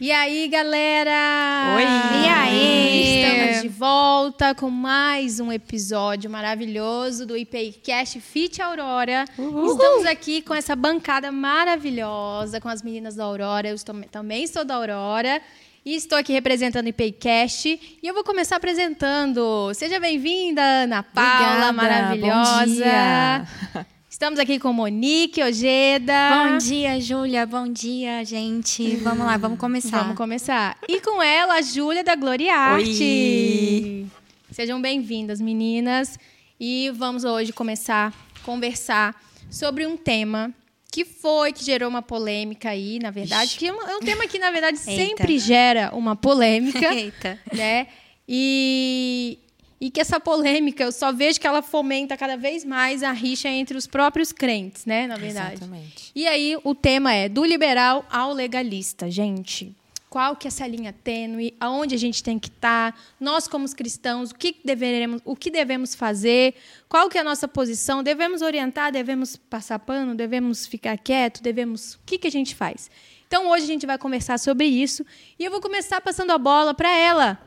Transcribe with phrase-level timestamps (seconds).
[0.00, 1.76] E aí, galera?
[1.76, 1.82] Oi!
[1.82, 3.22] E aí?
[3.22, 9.26] Estamos de volta com mais um episódio maravilhoso do IPCast Fit Aurora.
[9.36, 9.72] Uhul.
[9.72, 13.68] Estamos aqui com essa bancada maravilhosa, com as meninas da Aurora.
[13.68, 15.38] Eu estou, também sou da Aurora.
[15.84, 17.98] E estou aqui representando o IPCast.
[18.02, 19.70] E eu vou começar apresentando.
[19.74, 23.46] Seja bem-vinda, Ana Paula, Obrigada, maravilhosa.
[24.20, 26.12] Estamos aqui com Monique Ojeda.
[26.50, 27.46] Bom dia, Júlia.
[27.46, 28.96] Bom dia, gente.
[28.96, 30.02] Vamos lá, vamos começar.
[30.02, 30.76] Vamos começar.
[30.86, 34.06] E com ela, a Júlia da Glória Arte.
[34.50, 36.18] Sejam bem-vindas, meninas.
[36.60, 39.18] E vamos hoje começar a conversar
[39.50, 40.52] sobre um tema
[40.92, 43.56] que foi, que gerou uma polêmica aí, na verdade.
[43.56, 46.76] Que é um, é um tema que, na verdade, sempre gera uma polêmica.
[46.92, 47.38] Eita.
[47.54, 47.86] Né?
[48.28, 49.38] E,
[49.80, 53.48] e que essa polêmica, eu só vejo que ela fomenta cada vez mais a rixa
[53.48, 55.54] entre os próprios crentes, né, na verdade.
[55.54, 56.12] Exatamente.
[56.14, 59.74] E aí o tema é do liberal ao legalista, gente.
[60.10, 61.54] Qual que é essa linha tênue?
[61.60, 63.00] Aonde a gente tem que estar?
[63.18, 66.56] Nós como cristãos, o que deveremos, o que devemos fazer?
[66.88, 68.02] Qual que é a nossa posição?
[68.02, 68.90] Devemos orientar?
[68.90, 70.12] Devemos passar pano?
[70.12, 71.40] Devemos ficar quieto?
[71.40, 71.94] Devemos?
[71.94, 72.90] O que que a gente faz?
[73.28, 75.06] Então hoje a gente vai conversar sobre isso
[75.38, 77.40] e eu vou começar passando a bola para ela,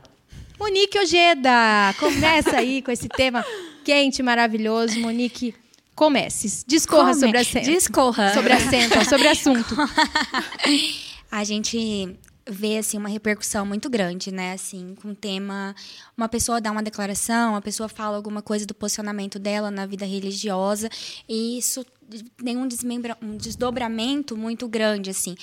[0.58, 3.44] Monique Ojeda, começa aí com esse tema
[3.84, 4.98] quente, maravilhoso.
[5.00, 5.54] Monique,
[5.94, 6.64] comece.
[6.66, 7.20] Discorra Come.
[7.20, 8.34] sobre a Discorra.
[8.34, 9.74] Sobre assento, sobre assunto.
[11.30, 12.16] A gente
[12.48, 14.52] vê assim uma repercussão muito grande, né?
[14.52, 15.74] Assim, com o tema,
[16.16, 20.04] uma pessoa dá uma declaração, uma pessoa fala alguma coisa do posicionamento dela na vida
[20.04, 20.88] religiosa,
[21.28, 21.84] e isso
[22.22, 22.68] tem um,
[23.22, 25.34] um desdobramento muito grande, assim.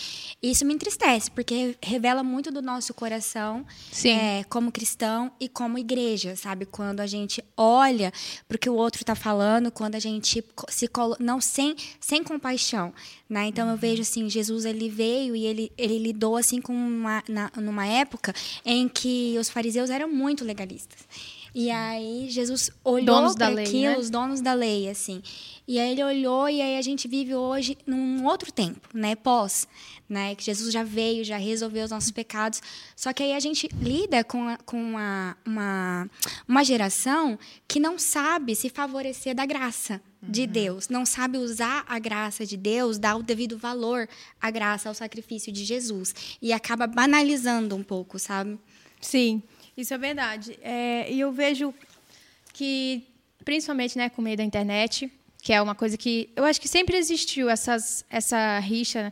[0.42, 3.66] Isso me entristece, porque revela muito do nosso coração
[4.06, 6.66] é, como cristão e como igreja, sabe?
[6.66, 8.12] Quando a gente olha
[8.48, 12.94] para o que o outro está falando, quando a gente se não sem, sem compaixão,
[13.30, 13.46] né?
[13.48, 17.52] Então eu vejo assim, Jesus ele veio e ele, ele lidou assim com uma na,
[17.58, 18.34] numa época
[18.66, 21.00] em que os fariseus eram muito legalistas.
[21.54, 23.98] E aí Jesus olhou para aquilo, né?
[23.98, 25.22] os donos da lei, assim.
[25.68, 29.16] E aí ele olhou e aí a gente vive hoje num outro tempo, né?
[29.16, 29.68] Pós,
[30.08, 30.34] né?
[30.34, 32.62] Que Jesus já veio, já resolveu os nossos pecados.
[32.96, 36.10] Só que aí a gente lida com, a, com uma, uma,
[36.48, 40.48] uma geração que não sabe se favorecer da graça de uhum.
[40.48, 44.08] Deus, não sabe usar a graça de Deus, dar o devido valor
[44.40, 46.16] à graça, ao sacrifício de Jesus.
[46.42, 48.58] E acaba banalizando um pouco, sabe?
[49.02, 49.42] Sim.
[49.78, 50.58] Isso é verdade.
[50.62, 51.74] É, e eu vejo
[52.54, 53.04] que,
[53.44, 55.12] principalmente né, com o meio da internet,
[55.42, 59.12] que é uma coisa que eu acho que sempre existiu essas, essa rixa.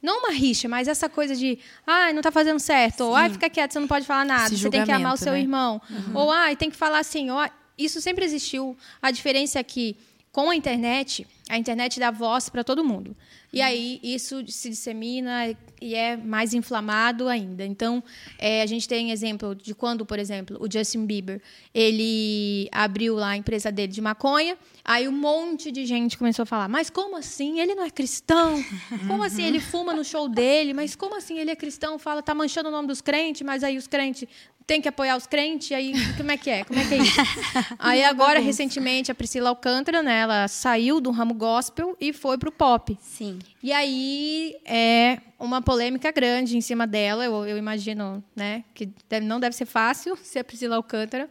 [0.00, 3.02] Não uma rixa, mas essa coisa de, ah, não está fazendo certo, Sim.
[3.04, 5.16] ou ah, fica quieto, você não pode falar nada, Esse você tem que amar o
[5.16, 5.40] seu né?
[5.40, 6.16] irmão, uhum.
[6.16, 7.38] ou ah, tem que falar assim, ou,
[7.76, 8.76] isso sempre existiu.
[9.00, 9.96] A diferença é que
[10.34, 13.16] com a internet, a internet dá voz para todo mundo.
[13.52, 17.64] E aí isso se dissemina e é mais inflamado ainda.
[17.64, 18.02] Então,
[18.36, 21.40] é, a gente tem exemplo de quando, por exemplo, o Justin Bieber,
[21.72, 26.46] ele abriu lá a empresa dele de maconha, aí um monte de gente começou a
[26.46, 27.60] falar, mas como assim?
[27.60, 28.60] Ele não é cristão?
[29.06, 30.74] Como assim ele fuma no show dele?
[30.74, 31.96] Mas como assim ele é cristão?
[31.96, 34.28] Fala, tá manchando o nome dos crentes, mas aí os crentes
[34.66, 36.64] tem que apoiar os crentes, aí como é que é?
[36.64, 37.20] Como é que é isso?
[37.78, 42.50] aí agora, recentemente, a Priscila Alcântara, né, ela saiu do ramo gospel e foi pro
[42.50, 42.96] pop.
[43.00, 43.38] Sim.
[43.62, 49.26] E aí é uma polêmica grande em cima dela, eu, eu imagino, né, que deve,
[49.26, 51.28] não deve ser fácil ser a Priscila Alcântara,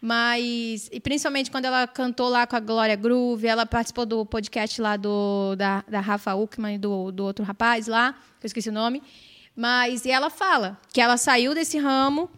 [0.00, 4.78] mas e principalmente quando ela cantou lá com a Glória Groove, ela participou do podcast
[4.82, 8.68] lá do da, da Rafa Uckman e do, do outro rapaz lá, que eu esqueci
[8.68, 9.02] o nome,
[9.56, 12.28] mas e ela fala que ela saiu desse ramo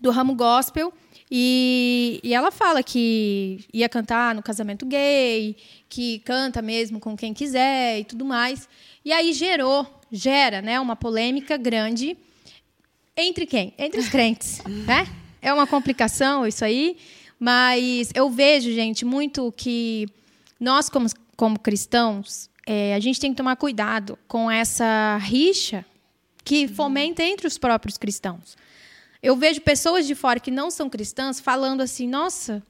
[0.00, 0.92] do ramo gospel.
[1.30, 5.56] E, e ela fala que ia cantar no casamento gay,
[5.88, 8.68] que canta mesmo com quem quiser e tudo mais.
[9.04, 12.16] E aí gerou, gera né, uma polêmica grande
[13.16, 13.72] entre quem?
[13.78, 14.60] Entre os crentes.
[14.86, 15.06] né?
[15.40, 16.96] É uma complicação isso aí,
[17.38, 20.06] mas eu vejo, gente, muito que
[20.58, 21.06] nós, como,
[21.36, 25.84] como cristãos, é, a gente tem que tomar cuidado com essa rixa
[26.44, 28.56] que fomenta entre os próprios cristãos.
[29.22, 32.62] Eu vejo pessoas de fora que não são cristãs falando assim, nossa,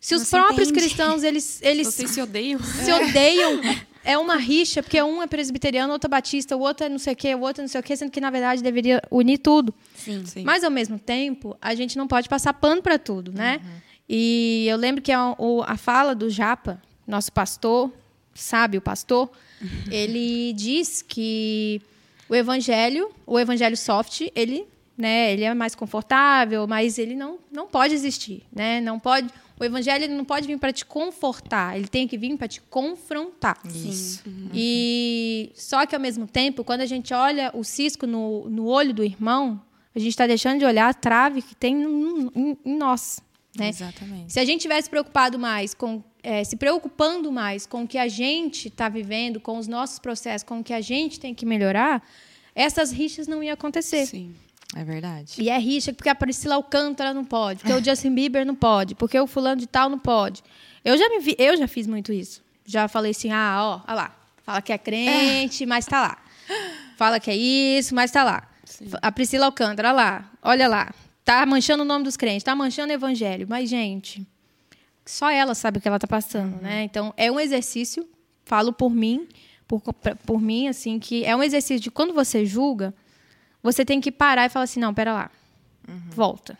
[0.00, 0.86] se os próprios entende.
[0.86, 2.60] cristãos eles eles Vocês se odeiam.
[2.62, 3.60] Se odeiam.
[4.04, 7.12] É uma rixa, porque um é presbiteriano, outro é batista, o outro é não sei
[7.12, 9.36] o quê, o outro é não sei o quê, sendo que, na verdade, deveria unir
[9.36, 9.74] tudo.
[9.96, 10.24] Sim.
[10.24, 10.44] Sim.
[10.44, 13.60] Mas, ao mesmo tempo, a gente não pode passar pano para tudo, né?
[13.62, 13.70] Uhum.
[14.08, 15.34] E eu lembro que a,
[15.66, 17.92] a fala do Japa, nosso pastor,
[18.34, 19.30] sabe, o pastor,
[19.60, 19.68] uhum.
[19.92, 21.82] ele diz que
[22.30, 24.66] o evangelho, o evangelho soft, ele
[24.98, 25.32] né?
[25.32, 28.80] Ele é mais confortável, mas ele não, não pode existir, né?
[28.80, 29.28] Não pode
[29.58, 33.56] O evangelho não pode vir para te confortar, ele tem que vir para te confrontar.
[33.64, 34.24] Isso.
[34.26, 34.50] Uhum.
[34.52, 38.92] E só que ao mesmo tempo, quando a gente olha o cisco no, no olho
[38.92, 39.62] do irmão,
[39.94, 43.20] a gente está deixando de olhar a trave que tem em, em nós.
[43.56, 43.68] Né?
[43.68, 44.32] Exatamente.
[44.32, 48.08] Se a gente tivesse preocupado mais com é, se preocupando mais com o que a
[48.08, 52.02] gente está vivendo, com os nossos processos, com o que a gente tem que melhorar,
[52.52, 54.04] essas rixas não iam acontecer.
[54.06, 54.34] Sim.
[54.78, 55.42] É verdade.
[55.42, 58.94] E é rixa porque a Priscila Alcântara não pode, porque o Justin Bieber não pode,
[58.94, 60.40] porque o fulano de tal não pode.
[60.84, 62.40] Eu já me vi, eu já fiz muito isso.
[62.64, 64.16] Já falei assim: "Ah, ó, ó lá.
[64.44, 66.18] Fala que é crente, mas tá lá.
[66.96, 68.48] Fala que é isso, mas tá lá.
[68.64, 68.86] Sim.
[69.02, 70.30] A Priscila Alcântara, lá.
[70.40, 70.94] Olha lá.
[71.24, 73.46] Tá manchando o nome dos crentes, tá manchando o evangelho.
[73.50, 74.24] Mas gente,
[75.04, 76.62] só ela sabe o que ela tá passando, uhum.
[76.62, 76.84] né?
[76.84, 78.08] Então, é um exercício,
[78.44, 79.26] falo por mim,
[79.66, 79.82] por,
[80.24, 82.94] por mim assim, que é um exercício de quando você julga,
[83.62, 85.30] você tem que parar e falar assim, não, pera lá.
[85.88, 86.00] Uhum.
[86.10, 86.58] Volta.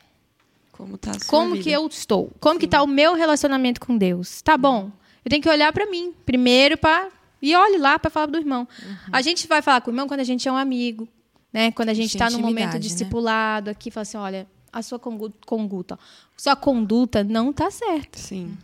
[0.73, 1.65] Como tá a Como vida?
[1.65, 2.31] que eu estou?
[2.39, 2.61] Como Sim.
[2.61, 4.43] que tá o meu relacionamento com Deus?
[4.43, 4.91] Tá bom.
[5.25, 7.09] Eu tenho que olhar para mim primeiro para
[7.43, 8.67] e olhe lá para falar do irmão.
[8.83, 8.97] Uhum.
[9.13, 11.09] A gente vai falar com o irmão quando a gente é um amigo,
[11.53, 11.73] né?
[11.73, 12.79] Quando a gente está no momento né?
[12.79, 13.73] discipulado né?
[13.73, 15.99] aqui, fala assim, olha, a sua conduta,
[16.37, 18.19] sua conduta não tá certa.
[18.19, 18.57] Sim.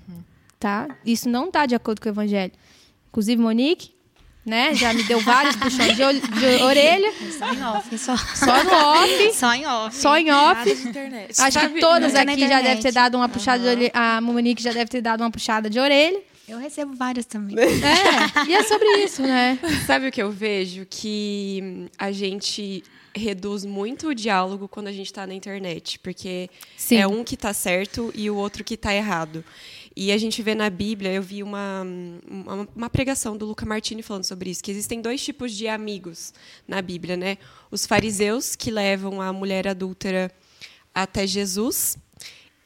[0.59, 0.97] Tá?
[1.05, 2.53] Isso não tá de acordo com o evangelho.
[3.09, 3.94] Inclusive Monique,
[4.45, 4.75] né?
[4.75, 7.13] Já me deu vários puxões de, de, orelha.
[7.39, 8.17] Só em off, só.
[8.17, 9.33] Só no off.
[9.35, 9.97] Só em off.
[9.97, 10.71] Só em off.
[11.39, 13.71] Acho Sabe, que todas aqui já devem ter dado uma puxada uhum.
[13.71, 13.93] de orelha.
[13.95, 16.21] A Monique já deve ter dado uma puxada de orelha.
[16.47, 17.57] Eu recebo várias também.
[17.59, 19.59] É, e é sobre isso, né?
[19.87, 20.87] Sabe o que eu vejo?
[20.89, 22.85] Que a gente
[23.17, 26.97] reduz muito o diálogo quando a gente está na internet, porque Sim.
[26.97, 29.45] é um que está certo e o outro que está errado.
[29.97, 31.87] E a gente vê na Bíblia, eu vi uma,
[32.29, 36.35] uma, uma, pregação do Luca Martini falando sobre isso, que existem dois tipos de amigos
[36.67, 37.39] na Bíblia, né?
[37.71, 40.33] Os fariseus que levam a mulher adúltera
[40.93, 41.97] até Jesus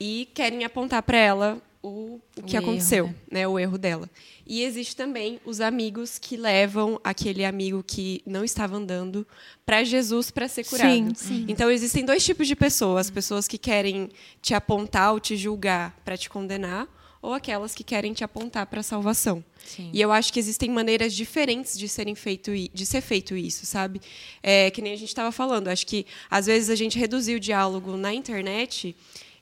[0.00, 3.40] e querem apontar para ela o, o que o aconteceu, erro, né?
[3.40, 3.48] né?
[3.48, 4.08] O erro dela.
[4.46, 9.26] E existe também os amigos que levam aquele amigo que não estava andando
[9.64, 10.90] para Jesus para ser curado.
[10.90, 11.46] Sim, sim.
[11.48, 14.08] Então existem dois tipos de pessoas: pessoas que querem
[14.40, 16.88] te apontar ou te julgar para te condenar,
[17.20, 19.44] ou aquelas que querem te apontar para a salvação.
[19.64, 19.90] Sim.
[19.92, 24.00] E eu acho que existem maneiras diferentes de serem feito de ser feito isso, sabe?
[24.42, 25.68] É, que nem a gente estava falando.
[25.68, 28.94] Acho que às vezes a gente reduziu o diálogo na internet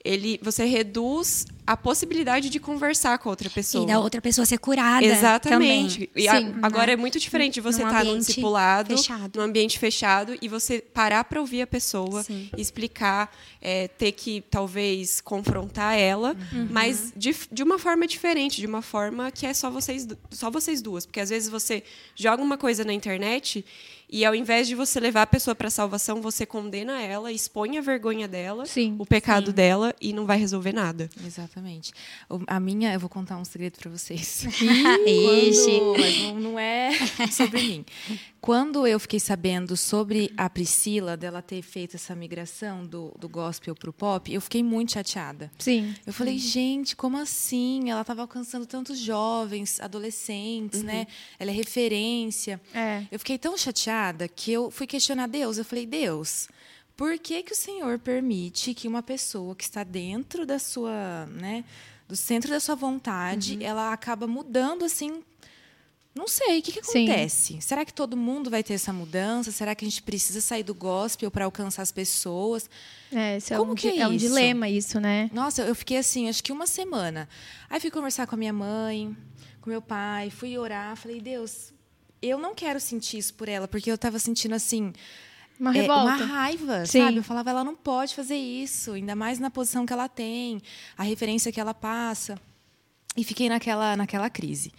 [0.07, 3.83] ele, você reduz a possibilidade de conversar com outra pessoa.
[3.83, 5.05] E da outra pessoa ser curada.
[5.05, 6.07] Exatamente.
[6.07, 6.25] Também.
[6.25, 9.39] E a, agora é muito diferente de você estar tá num discipulado, fechado.
[9.39, 12.49] num ambiente fechado, e você parar para ouvir a pessoa, Sim.
[12.57, 16.69] explicar, é, ter que talvez confrontar ela, uhum.
[16.71, 20.81] mas de, de uma forma diferente, de uma forma que é só vocês, só vocês
[20.81, 21.05] duas.
[21.05, 21.83] Porque às vezes você
[22.15, 23.65] joga uma coisa na internet
[24.09, 27.77] e ao invés de você levar a pessoa para a salvação, você condena ela, expõe
[27.77, 29.53] a vergonha dela, sim, o pecado sim.
[29.53, 31.09] dela e não vai resolver nada.
[31.25, 31.93] Exatamente.
[32.47, 34.47] A minha, eu vou contar um segredo para vocês.
[35.07, 35.79] Ixi.
[35.79, 36.93] Quando, mas não, é
[37.33, 37.85] sobre mim.
[38.41, 43.75] Quando eu fiquei sabendo sobre a Priscila, dela ter feito essa migração do, do gospel
[43.75, 45.51] para o pop, eu fiquei muito chateada.
[45.59, 45.93] Sim.
[46.07, 47.91] Eu falei, gente, como assim?
[47.91, 50.87] Ela estava alcançando tantos jovens, adolescentes, uhum.
[50.87, 51.07] né?
[51.41, 52.61] Ela é referência.
[52.73, 53.03] É.
[53.11, 53.96] Eu fiquei tão chateada
[54.35, 55.59] que eu fui questionar Deus.
[55.59, 56.49] Eu falei, Deus,
[56.97, 61.65] por que, que o Senhor permite que uma pessoa que está dentro da sua, né,
[62.09, 63.63] do centro da sua vontade, uhum.
[63.63, 65.23] ela acaba mudando assim
[66.17, 67.53] não sei, o que, que acontece?
[67.53, 67.61] Sim.
[67.61, 69.53] Será que todo mundo vai ter essa mudança?
[69.53, 72.71] Será que a gente precisa sair do gospel para alcançar as pessoas?
[73.13, 75.29] É, Como é um, que é, é um dilema isso, né?
[75.31, 77.29] Nossa, eu fiquei assim, acho que uma semana.
[77.69, 79.15] Aí fui conversar com a minha mãe,
[79.61, 81.75] com meu pai, fui orar, falei, Deus,
[82.29, 84.93] eu não quero sentir isso por ela, porque eu estava sentindo assim,
[85.59, 86.11] uma revolta.
[86.11, 87.01] É, uma raiva, Sim.
[87.01, 87.17] sabe?
[87.17, 90.61] Eu falava, ela não pode fazer isso, ainda mais na posição que ela tem,
[90.97, 92.39] a referência que ela passa.
[93.17, 94.73] E fiquei naquela, naquela crise.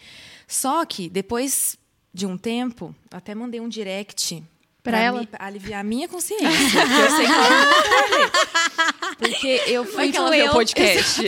[0.48, 1.78] Só que, depois
[2.14, 4.44] de um tempo, até mandei um direct
[4.84, 6.48] para ela me, aliviar a minha consciência.
[6.48, 11.22] porque eu sei que ela não Porque eu fui que ela podcast.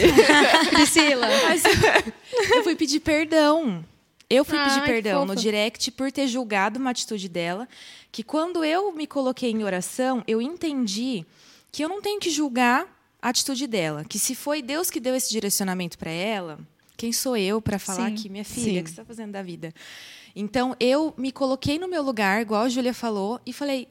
[0.69, 1.27] Priscila.
[1.47, 1.63] Mas
[2.55, 3.83] eu fui pedir perdão.
[4.29, 7.67] Eu fui pedir perdão no direct por ter julgado uma atitude dela,
[8.11, 11.25] que quando eu me coloquei em oração, eu entendi
[11.71, 12.87] que eu não tenho que julgar
[13.21, 16.59] a atitude dela, que se foi Deus que deu esse direcionamento para ela,
[16.95, 18.15] quem sou eu para falar Sim.
[18.15, 19.73] que minha filha, o que você está fazendo da vida?
[20.35, 23.87] Então, eu me coloquei no meu lugar, igual a Júlia falou, e falei: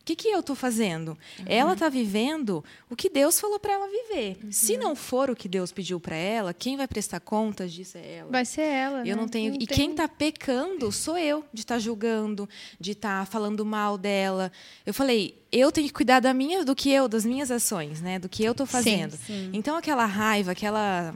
[0.00, 1.10] o que, que eu estou fazendo?
[1.10, 1.44] Uhum.
[1.46, 4.38] Ela está vivendo o que Deus falou para ela viver.
[4.42, 4.50] Uhum.
[4.50, 8.16] Se não for o que Deus pediu para ela, quem vai prestar contas disso é
[8.16, 8.30] ela.
[8.30, 9.00] Vai ser ela.
[9.00, 9.22] Eu né?
[9.22, 9.52] não tenho.
[9.52, 9.76] Não e tem...
[9.76, 12.48] quem está pecando sou eu, de estar tá julgando,
[12.80, 14.50] de estar tá falando mal dela.
[14.86, 18.18] Eu falei, eu tenho que cuidar da minha, do que eu, das minhas ações, né?
[18.18, 19.12] Do que eu estou fazendo.
[19.12, 19.50] Sim, sim.
[19.52, 21.14] Então aquela raiva, aquela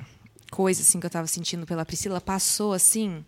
[0.50, 3.24] coisa assim que eu estava sentindo pela Priscila passou assim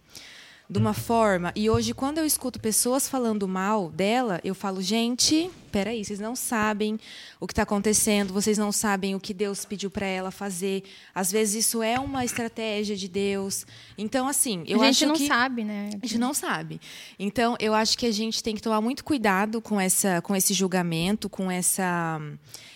[0.68, 1.52] de uma forma.
[1.54, 6.34] E hoje, quando eu escuto pessoas falando mal dela, eu falo, gente, peraí, vocês não
[6.34, 6.98] sabem
[7.38, 10.82] o que está acontecendo, vocês não sabem o que Deus pediu para ela fazer.
[11.14, 13.64] Às vezes isso é uma estratégia de Deus.
[13.96, 15.04] Então, assim, eu acho que.
[15.04, 15.90] A gente não sabe, né?
[16.02, 16.80] A gente não sabe.
[17.16, 20.52] Então, eu acho que a gente tem que tomar muito cuidado com, essa, com esse
[20.52, 22.20] julgamento, com essa.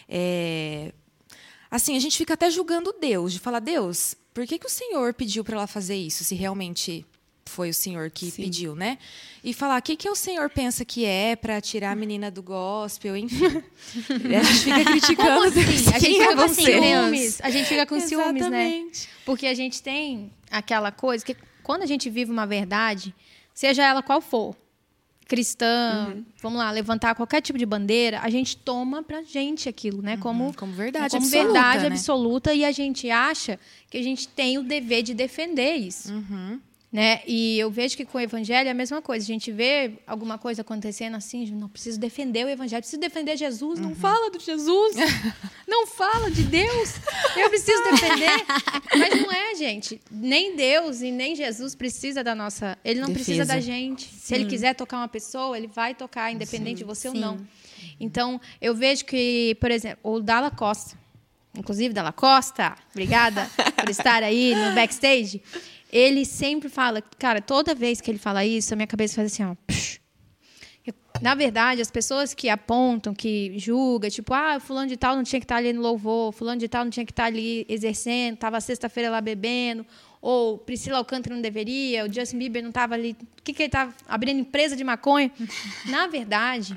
[0.08, 0.92] É...
[1.68, 5.14] Assim, a gente fica até julgando Deus, de falar, Deus, por que, que o Senhor
[5.14, 7.06] pediu para ela fazer isso, se realmente
[7.50, 8.44] foi o senhor que Sim.
[8.44, 8.96] pediu, né?
[9.42, 12.42] E falar o que, que o senhor pensa que é para tirar a menina do
[12.42, 13.44] gospel, enfim.
[14.38, 15.44] a gente fica criticando.
[15.44, 15.90] Assim?
[15.92, 17.40] A gente fica é com ciúmes.
[17.42, 18.88] A gente fica com ciúmes, né?
[19.26, 23.14] Porque a gente tem aquela coisa que quando a gente vive uma verdade,
[23.52, 24.56] seja ela qual for,
[25.30, 26.24] cristã, uhum.
[26.42, 30.14] vamos lá, levantar qualquer tipo de bandeira, a gente toma pra gente aquilo, né?
[30.14, 30.20] Uhum.
[30.20, 31.52] Como, como verdade como absoluta.
[31.52, 31.94] verdade né?
[31.94, 36.12] absoluta e a gente acha que a gente tem o dever de defender isso.
[36.12, 36.60] Uhum.
[36.92, 37.20] Né?
[37.24, 39.24] E eu vejo que com o evangelho é a mesma coisa.
[39.24, 43.78] A gente vê alguma coisa acontecendo assim, não preciso defender o evangelho, preciso defender Jesus.
[43.78, 43.90] Uhum.
[43.90, 44.96] Não fala de Jesus,
[45.68, 46.94] não fala de Deus.
[47.36, 48.44] Eu preciso defender.
[48.98, 50.00] Mas não é, gente.
[50.10, 52.76] Nem Deus e nem Jesus precisa da nossa.
[52.84, 53.24] Ele não Defesa.
[53.24, 54.06] precisa da gente.
[54.06, 54.18] Sim.
[54.18, 56.82] Se ele quiser tocar uma pessoa, ele vai tocar, independente Sim.
[56.82, 57.14] de você Sim.
[57.14, 57.46] ou não.
[58.00, 60.98] Então, eu vejo que, por exemplo, o Dalla Costa,
[61.56, 65.40] inclusive Dalla Costa, obrigada por estar aí no backstage
[65.92, 69.44] ele sempre fala, cara, toda vez que ele fala isso, a minha cabeça faz assim,
[69.44, 69.56] ó.
[71.20, 75.38] Na verdade, as pessoas que apontam, que julgam, tipo, ah, fulano de tal não tinha
[75.38, 78.58] que estar ali no louvor, fulano de tal não tinha que estar ali exercendo, estava
[78.60, 79.84] sexta-feira lá bebendo,
[80.22, 83.68] ou Priscila Alcântara não deveria, o Justin Bieber não estava ali, o que, que ele
[83.68, 85.30] estava abrindo empresa de maconha?
[85.86, 86.74] Na verdade,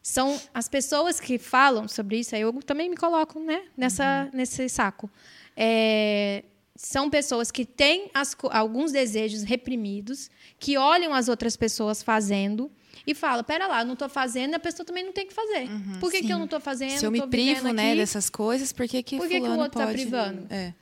[0.00, 4.38] são as pessoas que falam sobre isso, aí eu também me coloco né, nessa, uhum.
[4.38, 5.10] nesse saco.
[5.56, 6.44] É,
[6.82, 12.70] são pessoas que têm as, alguns desejos reprimidos, que olham as outras pessoas fazendo
[13.06, 15.68] e falam: pera lá, eu não estou fazendo, a pessoa também não tem que fazer.
[15.68, 16.98] Uhum, por que, que eu não estou fazendo?
[16.98, 19.78] Se eu me privo né, dessas coisas, por que, que, por que, que o outro
[19.78, 20.46] está privando?
[20.48, 20.72] É.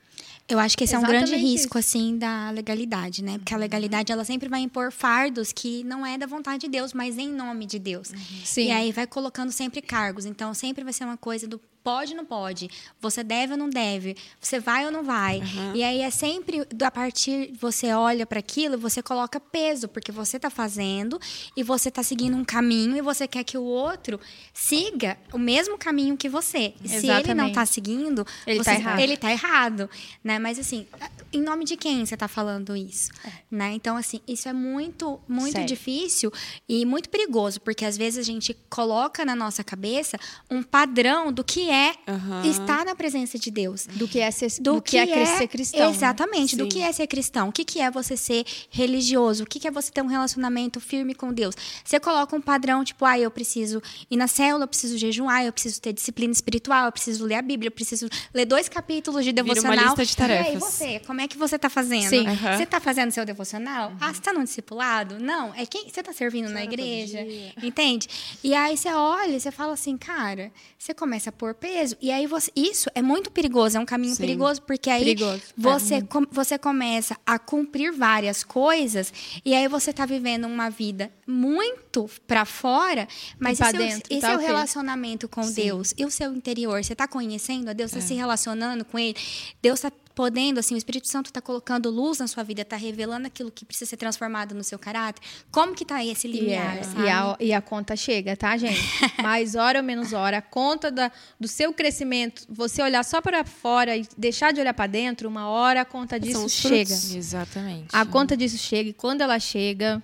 [0.49, 1.89] Eu acho que esse Exatamente é um grande risco, isso.
[1.89, 3.37] assim, da legalidade, né?
[3.37, 6.95] Porque a legalidade, ela sempre vai impor fardos que não é da vontade de Deus,
[6.95, 8.11] mas em nome de Deus.
[8.11, 8.19] Uhum.
[8.45, 8.69] Sim.
[8.69, 10.25] E aí vai colocando sempre cargos.
[10.25, 12.71] Então, sempre vai ser uma coisa do pode ou não pode,
[13.01, 15.39] você deve ou não deve, você vai ou não vai.
[15.39, 15.75] Uhum.
[15.75, 20.37] E aí é sempre a partir você olha para aquilo, você coloca peso, porque você
[20.37, 21.21] está fazendo
[21.57, 24.21] e você está seguindo um caminho e você quer que o outro
[24.53, 26.75] siga o mesmo caminho que você.
[26.83, 29.01] E se ele não está seguindo, ele está errado.
[29.01, 29.91] Ele tá errado,
[30.23, 30.39] né?
[30.39, 30.87] Mas assim,
[31.33, 33.33] em nome de quem você está falando isso, é.
[33.51, 33.73] né?
[33.73, 35.69] Então assim, isso é muito muito Sério.
[35.69, 36.33] difícil
[36.69, 40.19] e muito perigoso, porque às vezes a gente coloca na nossa cabeça
[40.51, 42.51] um padrão do que é é uhum.
[42.51, 43.87] estar na presença de Deus.
[43.87, 45.81] Do que é ser, do, do que, que, é, ser cristão.
[45.81, 45.97] Né?
[45.97, 46.65] Exatamente, né?
[46.65, 47.49] do que é ser cristão.
[47.49, 49.45] O que, que é você ser religioso?
[49.45, 51.55] O que, que é você ter um relacionamento firme com Deus?
[51.85, 55.53] Você coloca um padrão, tipo, ah, eu preciso ir na célula, eu preciso jejuar, eu
[55.53, 59.33] preciso ter disciplina espiritual, eu preciso ler a Bíblia, eu preciso ler dois capítulos de
[59.33, 59.73] devocional.
[59.73, 60.47] Vira uma lista de tarefas.
[60.47, 62.09] E aí, você, como é que você está fazendo?
[62.09, 62.27] Sim.
[62.27, 62.57] Uhum.
[62.57, 63.91] Você está fazendo seu devocional?
[63.91, 63.97] Uhum.
[64.01, 65.19] Ah, você está no discipulado?
[65.19, 65.55] Não.
[65.55, 67.21] É quem você está servindo você na igreja?
[67.63, 68.09] Entende?
[68.43, 71.97] E aí você olha e você fala assim, cara, você começa a pôr peso.
[72.01, 74.23] E aí você, isso é muito perigoso, é um caminho Sim.
[74.23, 75.43] perigoso, porque aí perigoso.
[75.57, 76.03] você, é.
[76.03, 79.13] com, você começa a cumprir várias coisas
[79.45, 83.07] e aí você está vivendo uma vida muito para fora,
[83.39, 84.47] mas e, e, seu, dentro, e tá seu okay.
[84.47, 85.55] relacionamento com Sim.
[85.55, 86.83] Deus e o seu interior?
[86.83, 88.09] Você está conhecendo a Deus, está é.
[88.09, 89.17] se relacionando com Ele?
[89.61, 93.29] Deus está podendo, assim, o Espírito Santo está colocando luz na sua vida, está revelando
[93.29, 95.23] aquilo que precisa ser transformado no seu caráter.
[95.49, 96.99] Como que está esse limiar, yeah.
[96.99, 98.81] É, e, a, e a conta chega, tá, gente?
[99.23, 103.45] Mais hora ou menos hora, a conta da, do seu crescimento, você olhar só para
[103.45, 106.93] fora e deixar de olhar para dentro, uma hora a conta disso chega.
[106.93, 107.87] Exatamente.
[107.93, 110.03] A conta disso chega e quando ela chega,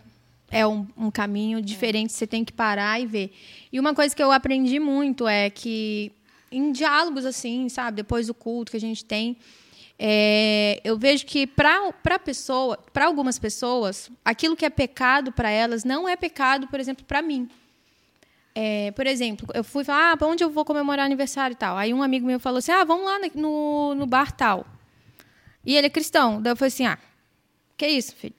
[0.49, 2.15] é um, um caminho diferente, é.
[2.15, 3.33] você tem que parar e ver.
[3.73, 6.13] E uma coisa que eu aprendi muito é que
[6.53, 9.37] em diálogos assim, sabe, depois do culto que a gente tem,
[9.99, 15.85] é, eu vejo que para pessoa, para algumas pessoas, aquilo que é pecado para elas
[15.85, 17.49] não é pecado, por exemplo, para mim.
[18.55, 21.77] É, por exemplo, eu fui falar, ah, para onde eu vou comemorar aniversário e tal.
[21.77, 24.67] Aí um amigo meu falou assim, ah, vamos lá no, no bar tal.
[25.65, 26.41] E ele é cristão.
[26.41, 26.99] Daí eu falei assim, ah,
[27.77, 28.35] que isso, filho?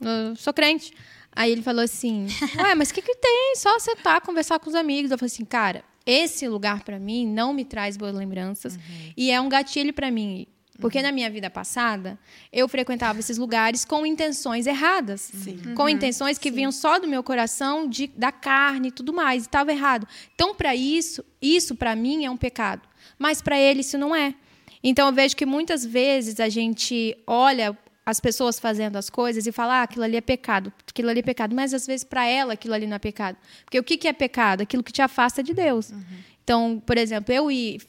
[0.00, 0.92] Eu sou crente.
[1.32, 2.26] Aí ele falou assim,
[2.62, 3.54] ué, mas o que, que tem?
[3.56, 5.10] Só sentar, conversar com os amigos.
[5.10, 9.12] Eu falei assim, cara, esse lugar para mim não me traz boas lembranças uhum.
[9.16, 10.46] e é um gatilho para mim
[10.80, 11.04] porque uhum.
[11.04, 12.18] na minha vida passada,
[12.52, 15.20] eu frequentava esses lugares com intenções erradas.
[15.20, 15.74] Sim.
[15.74, 15.88] Com uhum.
[15.88, 16.56] intenções que Sim.
[16.56, 19.44] vinham só do meu coração, de, da carne e tudo mais.
[19.44, 20.06] E estava errado.
[20.34, 22.82] Então, para isso, isso para mim é um pecado.
[23.18, 24.34] Mas para ele isso não é.
[24.82, 29.52] Então eu vejo que muitas vezes a gente olha as pessoas fazendo as coisas e
[29.52, 31.54] fala, ah, aquilo ali é pecado, aquilo ali é pecado.
[31.54, 33.38] Mas às vezes para ela aquilo ali não é pecado.
[33.64, 34.62] Porque o que, que é pecado?
[34.62, 35.90] Aquilo que te afasta de Deus.
[35.90, 36.02] Uhum.
[36.44, 37.80] Então, por exemplo, eu ir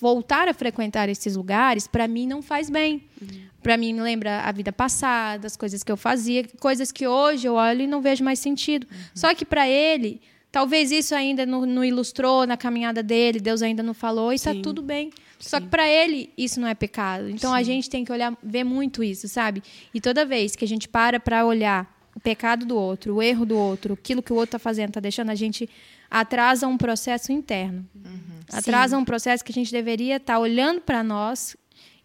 [0.00, 3.04] voltar a frequentar esses lugares, para mim não faz bem.
[3.22, 3.42] Uhum.
[3.62, 7.46] Para mim me lembra a vida passada, as coisas que eu fazia, coisas que hoje
[7.46, 8.86] eu olho e não vejo mais sentido.
[8.90, 8.98] Uhum.
[9.14, 13.82] Só que para ele, talvez isso ainda não, não, ilustrou na caminhada dele, Deus ainda
[13.82, 15.12] não falou e está tudo bem.
[15.38, 17.30] Só que para ele isso não é pecado.
[17.30, 17.56] Então Sim.
[17.56, 19.62] a gente tem que olhar, ver muito isso, sabe?
[19.94, 23.46] E toda vez que a gente para para olhar o pecado do outro, o erro
[23.46, 25.70] do outro, aquilo que o outro está fazendo, está deixando a gente
[26.10, 27.86] atrasa um processo interno.
[27.94, 28.40] Uhum.
[28.52, 29.02] Atrasa Sim.
[29.02, 31.56] um processo que a gente deveria estar tá olhando para nós.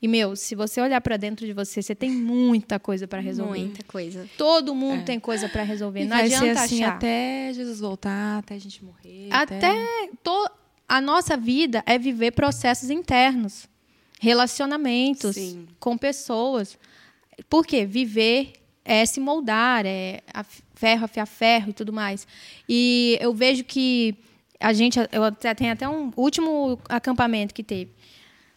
[0.01, 3.59] E, meu, se você olhar para dentro de você, você tem muita coisa para resolver.
[3.59, 4.29] Muita coisa.
[4.37, 5.03] Todo mundo é.
[5.03, 6.01] tem coisa para resolver.
[6.01, 6.95] E não vai adianta ser assim achar.
[6.95, 9.29] até Jesus voltar, até a gente morrer.
[9.31, 10.09] Até, até...
[10.21, 10.51] To...
[10.87, 13.67] a nossa vida é viver processos internos,
[14.19, 15.65] relacionamentos Sim.
[15.79, 16.77] com pessoas.
[17.49, 17.85] Por quê?
[17.85, 20.21] Viver é se moldar, é
[20.75, 22.27] ferro afiar ferro e tudo mais.
[22.69, 24.15] E eu vejo que
[24.59, 27.91] a gente, eu até tem até um último acampamento que teve.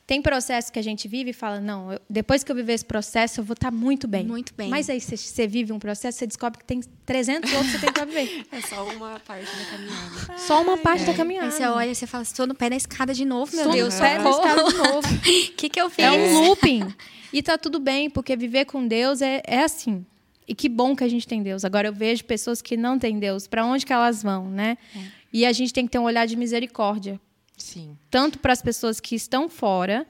[0.07, 2.85] Tem processos que a gente vive e fala, não, eu, depois que eu viver esse
[2.85, 4.25] processo, eu vou estar tá muito bem.
[4.25, 4.71] Muito bem.
[4.71, 7.93] Mas aí você, vive um processo, você descobre que tem 300 outros que você tem
[7.93, 8.47] para viver.
[8.51, 10.39] É só uma parte da caminhada.
[10.39, 11.07] Só uma parte é.
[11.07, 11.49] da caminhada.
[11.49, 13.93] Aí você olha e você fala, estou no pé da escada de novo, meu Deus.
[13.93, 15.09] Estou no pé da escada de novo.
[15.09, 15.21] O
[15.57, 16.07] que, que eu fiz?
[16.07, 16.89] É um looping.
[17.31, 20.07] E tá tudo bem, porque viver com Deus é, é assim.
[20.49, 21.63] E que bom que a gente tem Deus.
[21.63, 24.79] Agora eu vejo pessoas que não têm Deus, para onde que elas vão, né?
[24.97, 25.01] É.
[25.31, 27.21] E a gente tem que ter um olhar de misericórdia.
[27.57, 27.99] Sim.
[28.11, 30.07] Tanto para as pessoas que estão fora,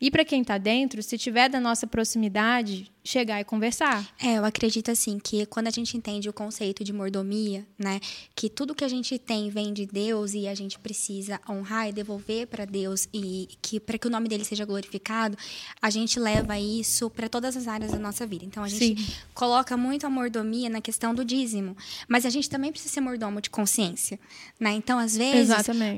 [0.00, 4.06] e para quem está dentro, se tiver da nossa proximidade, chegar e conversar.
[4.18, 8.00] É, eu acredito assim que quando a gente entende o conceito de mordomia, né,
[8.36, 11.92] que tudo que a gente tem vem de Deus e a gente precisa honrar e
[11.92, 15.38] devolver para Deus e que para que o nome dele seja glorificado,
[15.80, 18.44] a gente leva isso para todas as áreas da nossa vida.
[18.44, 19.12] Então a gente Sim.
[19.32, 21.74] coloca muito a mordomia na questão do dízimo,
[22.06, 24.20] mas a gente também precisa ser mordomo de consciência,
[24.60, 24.72] né?
[24.72, 25.50] Então às vezes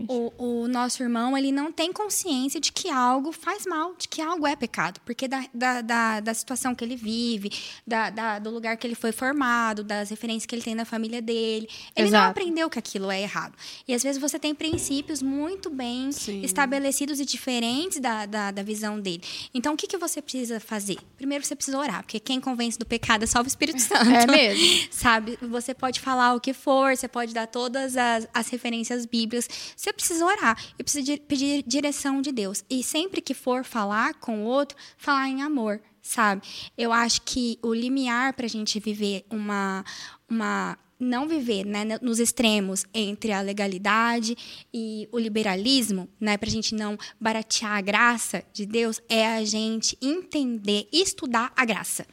[0.07, 4.23] o, o nosso irmão ele não tem consciência de que algo faz mal de que
[4.23, 7.51] algo é pecado, porque da, da, da, da situação que ele vive,
[7.87, 11.21] da, da, do lugar que ele foi formado, das referências que ele tem na família
[11.21, 12.25] dele, ele Exato.
[12.25, 13.55] não aprendeu que aquilo é errado.
[13.87, 16.43] E às vezes você tem princípios muito bem Sim.
[16.43, 19.23] estabelecidos e diferentes da, da, da, visão dele.
[19.53, 20.99] Então, o que, que você precisa fazer?
[21.17, 24.11] Primeiro, você precisa orar, porque quem convence do pecado é só o Espírito Santo.
[24.11, 24.89] É mesmo.
[24.91, 25.39] Sabe?
[25.43, 29.49] Você pode falar o que for, você pode dar todas as, as referências bíblicas.
[29.77, 32.65] Você precisa orar e precisa pedir direção de Deus.
[32.69, 36.43] E sempre que for falar, falar com o outro, falar em amor, sabe?
[36.77, 39.85] Eu acho que o limiar para a gente viver uma,
[40.29, 44.37] uma não viver né, nos extremos entre a legalidade
[44.73, 49.45] e o liberalismo, né, para a gente não baratear a graça de Deus, é a
[49.45, 52.07] gente entender, estudar a graça.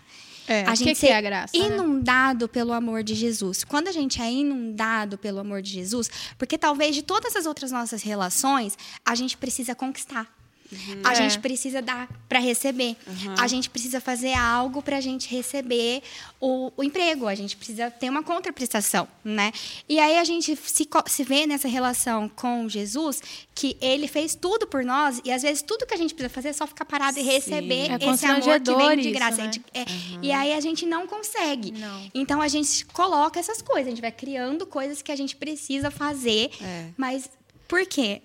[0.48, 1.66] É, a gente que ser que é a graça, né?
[1.66, 2.50] inundado né?
[2.52, 3.66] pelo amor de Jesus.
[3.66, 7.70] Quando a gente é inundado pelo amor de Jesus, porque talvez de todas as outras
[7.70, 10.34] nossas relações, a gente precisa conquistar.
[10.72, 11.02] Uhum.
[11.04, 11.16] A é.
[11.16, 12.96] gente precisa dar para receber.
[13.08, 13.36] Uhum.
[13.40, 16.02] A gente precisa fazer algo para a gente receber
[16.40, 17.28] o, o, emprego.
[17.28, 19.52] A gente precisa ter uma contraprestação, né?
[19.88, 23.22] E aí a gente se, se vê nessa relação com Jesus
[23.56, 26.50] que ele fez tudo por nós e às vezes tudo que a gente precisa fazer
[26.50, 29.32] é só ficar parado e receber é esse amor que vem de graça.
[29.32, 29.54] Isso, né?
[29.54, 30.20] gente, é, uhum.
[30.22, 31.72] E aí a gente não consegue.
[31.72, 32.12] Não.
[32.14, 33.88] Então a gente coloca essas coisas.
[33.88, 36.88] A gente vai criando coisas que a gente precisa fazer, é.
[36.98, 37.30] mas
[37.68, 38.22] por quê?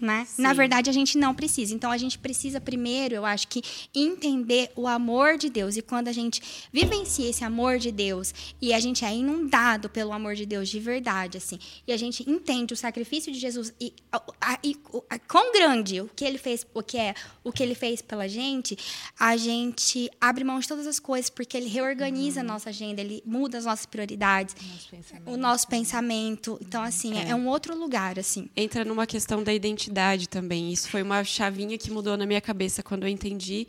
[0.00, 0.26] Né?
[0.36, 1.74] Na verdade, a gente não precisa.
[1.74, 3.62] Então, a gente precisa primeiro, eu acho que,
[3.94, 5.76] entender o amor de Deus.
[5.76, 10.12] E quando a gente vivencia esse amor de Deus e a gente é inundado pelo
[10.12, 13.92] amor de Deus de verdade, assim, e a gente entende o sacrifício de Jesus e,
[14.12, 14.76] a, e
[15.08, 18.28] a, quão grande o que ele fez, o que é, o que ele fez pela
[18.28, 18.76] gente,
[19.18, 22.46] a gente abre mão de todas as coisas porque ele reorganiza uhum.
[22.46, 24.54] a nossa agenda, ele muda as nossas prioridades,
[24.92, 26.58] nosso o nosso pensamento.
[26.60, 27.30] Então, assim, é.
[27.30, 28.50] é um outro lugar, assim.
[28.54, 30.72] Entra numa questão da identidade identidade também.
[30.72, 33.66] Isso foi uma chavinha que mudou na minha cabeça quando eu entendi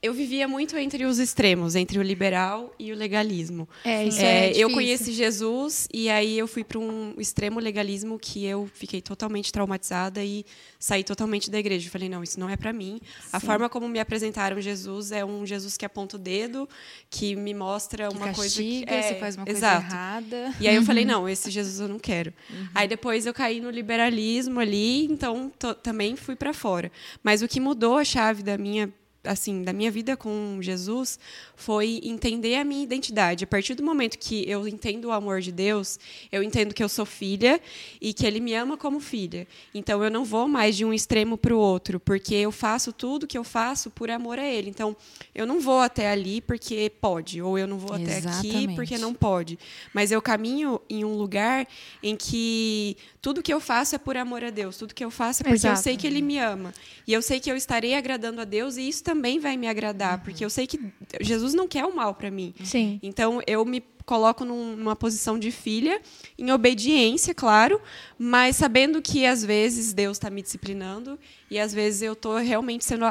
[0.00, 3.68] eu vivia muito entre os extremos, entre o liberal e o legalismo.
[3.84, 8.16] É, isso é, é Eu conheci Jesus e aí eu fui para um extremo legalismo
[8.16, 10.46] que eu fiquei totalmente traumatizada e
[10.78, 11.88] saí totalmente da igreja.
[11.88, 13.00] Eu falei, não, isso não é para mim.
[13.02, 13.28] Sim.
[13.32, 16.68] A forma como me apresentaram Jesus é um Jesus que aponta o dedo,
[17.10, 19.80] que me mostra que uma castiga, coisa que é, você faz uma exato.
[19.80, 20.54] coisa errada.
[20.60, 22.32] E aí eu falei, não, esse Jesus eu não quero.
[22.48, 22.68] Uhum.
[22.72, 25.50] Aí depois eu caí no liberalismo ali, então
[25.82, 26.92] também fui para fora.
[27.20, 28.92] Mas o que mudou a chave da minha
[29.28, 31.18] assim, da minha vida com Jesus
[31.54, 33.44] foi entender a minha identidade.
[33.44, 35.98] A partir do momento que eu entendo o amor de Deus,
[36.32, 37.60] eu entendo que eu sou filha
[38.00, 39.46] e que Ele me ama como filha.
[39.74, 43.26] Então eu não vou mais de um extremo para o outro, porque eu faço tudo
[43.26, 44.70] que eu faço por amor a Ele.
[44.70, 44.96] Então
[45.34, 48.56] eu não vou até ali porque pode, ou eu não vou até Exatamente.
[48.56, 49.58] aqui porque não pode.
[49.92, 51.66] Mas eu caminho em um lugar
[52.02, 52.96] em que
[53.28, 55.56] tudo que eu faço é por amor a Deus, tudo que eu faço é porque
[55.56, 55.78] Exato.
[55.78, 56.72] eu sei que Ele me ama.
[57.06, 60.16] E eu sei que eu estarei agradando a Deus e isso também vai me agradar,
[60.16, 60.24] uhum.
[60.24, 60.80] porque eu sei que
[61.20, 62.54] Jesus não quer o mal para mim.
[62.64, 62.98] Sim.
[63.02, 66.00] Então eu me coloco num, numa posição de filha,
[66.38, 67.78] em obediência, claro,
[68.18, 71.18] mas sabendo que às vezes Deus está me disciplinando
[71.50, 73.04] e às vezes eu estou realmente sendo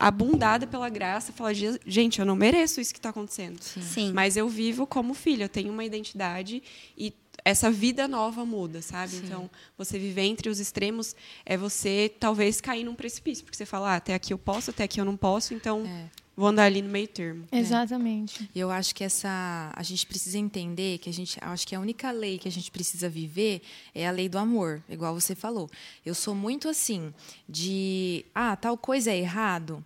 [0.00, 3.60] abundada pela graça, falar, gente, eu não mereço isso que está acontecendo.
[3.62, 4.12] Sim.
[4.12, 6.60] Mas eu vivo como filha, eu tenho uma identidade
[6.98, 7.12] e
[7.44, 9.12] essa vida nova muda, sabe?
[9.12, 9.22] Sim.
[9.24, 13.92] Então, você viver entre os extremos é você talvez cair num precipício, porque você fala,
[13.92, 16.10] ah, até aqui eu posso, até aqui eu não posso, então é.
[16.36, 17.44] vou andar ali no meio termo.
[17.50, 18.48] Exatamente.
[18.54, 21.80] E eu acho que essa a gente precisa entender que a gente acho que a
[21.80, 23.62] única lei que a gente precisa viver
[23.94, 25.70] é a lei do amor, igual você falou.
[26.04, 27.12] Eu sou muito assim
[27.48, 29.84] de, ah, tal coisa é errado,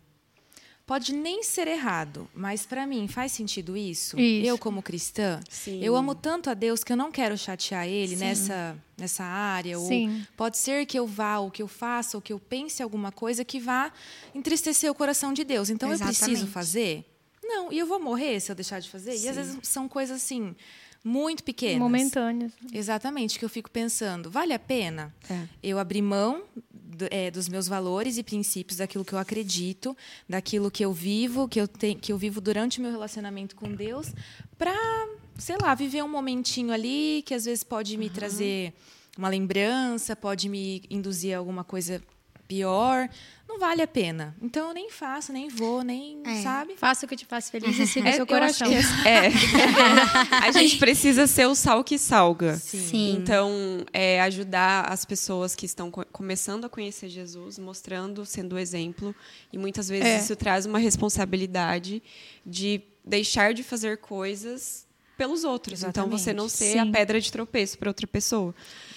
[0.86, 4.18] pode nem ser errado, mas para mim faz sentido isso?
[4.18, 4.46] isso?
[4.46, 5.82] Eu como cristã, Sim.
[5.82, 10.20] eu amo tanto a Deus que eu não quero chatear ele nessa nessa área Sim.
[10.20, 13.10] ou pode ser que eu vá ou que eu faça ou que eu pense alguma
[13.10, 13.92] coisa que vá
[14.34, 15.68] entristecer o coração de Deus.
[15.68, 16.20] Então Exatamente.
[16.20, 17.04] eu preciso fazer?
[17.42, 19.12] Não, e eu vou morrer se eu deixar de fazer?
[19.16, 19.26] Sim.
[19.26, 20.54] E às vezes são coisas assim
[21.04, 21.78] muito pequenas.
[21.78, 22.52] Momentâneas.
[22.72, 25.46] Exatamente, que eu fico pensando, vale a pena é.
[25.62, 26.42] eu abrir mão
[27.10, 29.94] é, dos meus valores e princípios, daquilo que eu acredito,
[30.28, 33.70] daquilo que eu vivo, que eu, te, que eu vivo durante o meu relacionamento com
[33.70, 34.12] Deus,
[34.56, 34.74] para,
[35.36, 38.12] sei lá, viver um momentinho ali que às vezes pode me uhum.
[38.12, 38.72] trazer
[39.18, 42.02] uma lembrança, pode me induzir a alguma coisa
[42.46, 43.08] pior,
[43.48, 44.34] não vale a pena.
[44.42, 46.42] Então eu nem faço, nem vou, nem, é.
[46.42, 46.76] sabe?
[46.76, 48.68] Faça o que te faz feliz e siga é, seu coração.
[49.06, 49.28] é.
[50.42, 52.56] a gente precisa ser o sal que salga.
[52.56, 52.78] Sim.
[52.78, 53.16] Sim.
[53.16, 53.52] Então,
[53.92, 59.14] é, ajudar as pessoas que estão começando a conhecer Jesus, mostrando, sendo o exemplo.
[59.52, 60.18] E muitas vezes é.
[60.18, 62.02] isso traz uma responsabilidade
[62.44, 65.80] de deixar de fazer coisas pelos outros.
[65.80, 66.06] Exatamente.
[66.06, 66.78] Então, você não ser Sim.
[66.78, 68.54] a pedra de tropeço para outra pessoa.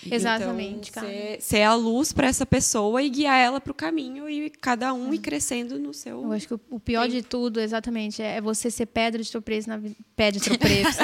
[0.10, 0.90] Exatamente.
[0.90, 4.50] Então, ser, ser a luz para essa pessoa e guiar ela para o caminho e
[4.50, 6.24] cada um ir crescendo no seu.
[6.24, 7.16] Eu acho que o pior tempo.
[7.16, 9.96] de tudo, exatamente, é você ser pedra de tropeço na vida.
[10.16, 11.00] Pé de tropeço.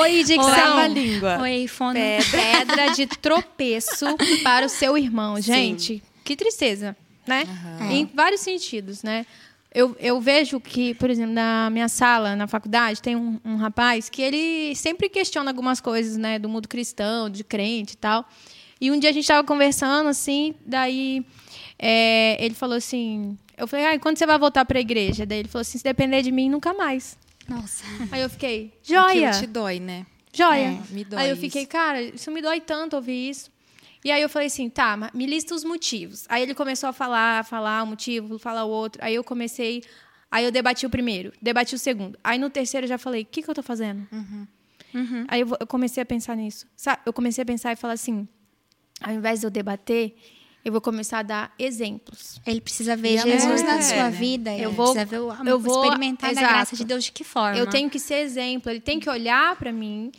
[0.00, 0.76] Oi, dicção.
[0.78, 1.38] Oi, língua.
[1.42, 2.00] Oi, fone.
[2.30, 4.06] Pedra de tropeço
[4.42, 5.40] para o seu irmão.
[5.40, 6.02] Gente, Sim.
[6.24, 7.44] que tristeza, né?
[7.80, 7.90] Uhum.
[7.90, 9.26] Em vários sentidos, né?
[9.72, 14.08] Eu, eu vejo que, por exemplo, na minha sala, na faculdade, tem um, um rapaz
[14.08, 18.28] que ele sempre questiona algumas coisas, né, do mundo cristão, de crente e tal.
[18.80, 21.24] E um dia a gente estava conversando, assim, daí
[21.78, 23.38] é, ele falou assim...
[23.56, 25.26] Eu falei, ah, quando você vai voltar para a igreja?
[25.26, 27.16] Daí ele falou assim, se depender de mim, nunca mais.
[27.46, 27.84] Nossa.
[28.10, 29.28] Aí eu fiquei, joia!
[29.28, 30.06] Aquilo te dói, né?
[30.32, 30.68] Joia.
[30.68, 33.50] É, me dói Aí eu fiquei, cara, isso me dói tanto ouvir isso.
[34.04, 36.24] E aí eu falei assim, tá, me lista os motivos.
[36.28, 39.02] Aí ele começou a falar, falar um motivo, falar o outro.
[39.04, 39.82] Aí eu comecei,
[40.30, 42.18] aí eu debati o primeiro, debati o segundo.
[42.24, 44.06] Aí no terceiro eu já falei, o que, que eu tô fazendo?
[44.10, 44.46] Uhum.
[44.94, 45.24] Uhum.
[45.28, 46.66] Aí eu, eu, comecei a pensar nisso.
[47.04, 48.26] Eu comecei a pensar e falar assim,
[49.00, 50.16] ao invés de eu debater,
[50.64, 52.40] eu vou começar a dar exemplos.
[52.46, 54.56] Ele precisa ver Jesus é, na sua é, vida.
[54.56, 56.46] Eu vou, precisa ver o, eu vou experimentar exato.
[56.46, 57.58] a graça de Deus de que forma.
[57.58, 58.70] Eu tenho que ser exemplo.
[58.70, 60.10] Ele tem que olhar para mim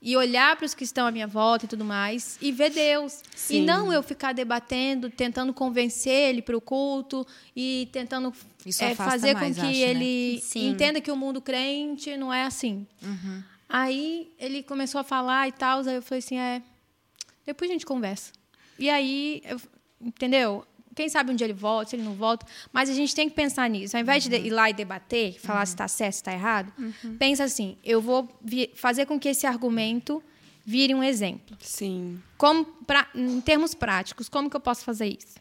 [0.00, 3.20] e olhar para os que estão à minha volta e tudo mais e ver Deus.
[3.34, 3.62] Sim.
[3.62, 8.32] E não eu ficar debatendo, tentando convencer ele para o culto e tentando
[8.80, 9.84] é, fazer mais, com que acho, né?
[9.84, 10.62] ele né?
[10.62, 12.86] entenda que o mundo crente não é assim.
[13.02, 13.42] Uhum.
[13.68, 16.62] Aí ele começou a falar e tal, aí eu falei assim, é,
[17.44, 18.32] depois a gente conversa.
[18.78, 19.60] E aí, eu,
[20.00, 20.64] entendeu?
[20.98, 22.44] Quem sabe um dia ele volta, se ele não volta.
[22.72, 23.96] Mas a gente tem que pensar nisso.
[23.96, 24.30] Ao invés uhum.
[24.32, 25.66] de ir lá e debater, falar uhum.
[25.66, 27.16] se está certo, se está errado, uhum.
[27.16, 28.28] pensa assim: eu vou
[28.74, 30.20] fazer com que esse argumento
[30.66, 31.56] vire um exemplo.
[31.60, 32.20] Sim.
[32.36, 35.38] Como, pra, em termos práticos, como que eu posso fazer isso?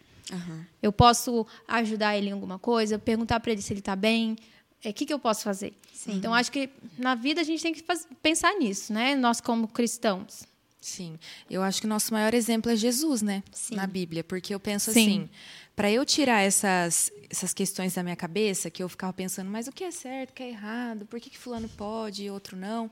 [0.79, 4.33] Eu posso ajudar ele em alguma coisa, perguntar para ele se ele está bem.
[4.33, 5.73] O é, que, que eu posso fazer?
[5.91, 6.17] Sim.
[6.17, 7.83] Então, acho que na vida a gente tem que
[8.21, 9.15] pensar nisso, né?
[9.15, 10.43] Nós, como cristãos.
[10.87, 11.19] Sim.
[11.49, 13.43] Eu acho que o nosso maior exemplo é Jesus, né?
[13.51, 13.75] Sim.
[13.75, 14.23] Na Bíblia.
[14.23, 15.01] Porque eu penso Sim.
[15.01, 15.29] assim,
[15.75, 19.71] para eu tirar essas, essas questões da minha cabeça, que eu ficava pensando, mas o
[19.71, 22.89] que é certo, o que é errado, por que, que fulano pode e outro não?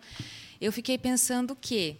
[0.60, 1.96] Eu fiquei pensando que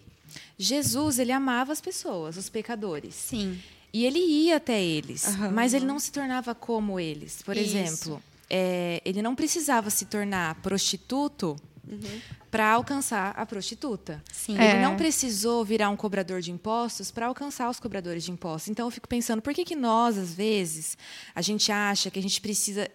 [0.58, 3.14] Jesus, ele amava as pessoas, os pecadores.
[3.14, 3.58] Sim.
[3.92, 5.50] E ele ia até eles, uhum.
[5.50, 7.40] mas ele não se tornava como eles.
[7.40, 7.74] Por Isso.
[7.74, 11.56] exemplo, é, ele não precisava se tornar prostituto
[11.88, 12.20] uhum.
[12.50, 14.22] para alcançar a prostituta.
[14.32, 14.54] Sim.
[14.54, 14.82] Ele é.
[14.82, 18.68] não precisou virar um cobrador de impostos para alcançar os cobradores de impostos.
[18.70, 20.96] Então eu fico pensando, por que, que nós, às vezes,
[21.34, 22.88] a gente acha que a gente precisa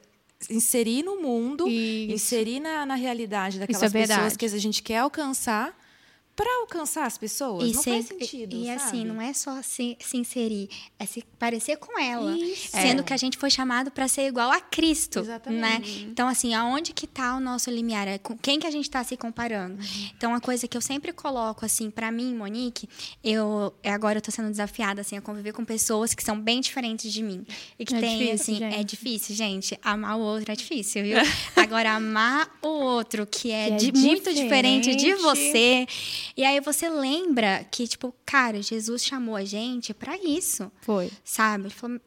[0.49, 2.13] inserir no mundo, Isso.
[2.13, 5.75] inserir na, na realidade daquelas é pessoas que a gente quer alcançar
[6.35, 7.69] para alcançar as pessoas.
[7.69, 8.55] E não ser, faz sentido.
[8.55, 12.37] E, e assim, não é só se, se, inserir, é se parecer com ela.
[12.37, 12.69] Isso.
[12.71, 13.03] Sendo é.
[13.03, 15.19] que a gente foi chamado para ser igual a Cristo.
[15.19, 15.25] Né?
[15.25, 15.89] Exatamente.
[15.89, 16.09] Né?
[16.09, 18.07] Então, assim, aonde que está o nosso limiar?
[18.07, 19.75] É com quem que a gente está se comparando?
[19.75, 20.09] Uhum.
[20.17, 22.87] Então, a coisa que eu sempre coloco, assim, para mim, Monique,
[23.23, 27.11] eu agora eu tô sendo desafiada, assim, a conviver com pessoas que são bem diferentes
[27.11, 27.45] de mim.
[27.77, 28.79] E que é tem, difícil, assim, gente.
[28.79, 29.79] é difícil, gente.
[29.83, 31.17] Amar o outro é difícil, viu?
[31.55, 35.87] agora, amar o outro que é, que é de, muito diferente de você
[36.35, 40.71] e aí você lembra que, tipo, cara, Jesus chamou a gente para isso.
[40.81, 41.11] Foi.
[41.23, 41.65] Sabe?
[41.65, 41.99] Ele falou,